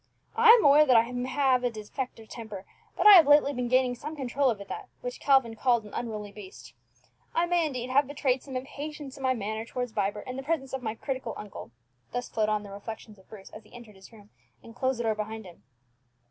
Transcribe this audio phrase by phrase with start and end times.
[0.35, 2.65] I am aware that I have a defective temper,
[2.97, 6.31] but I have lately been gaining some control over that which Calvin called an 'unruly
[6.31, 6.73] beast.'
[7.35, 10.73] I may, indeed, have betrayed some impatience in my manner towards Vibert in the presence
[10.73, 11.69] of my critical uncle,"
[12.13, 14.31] thus flowed on the reflections of Bruce as he entered his room,
[14.63, 15.61] and closed the door behind him.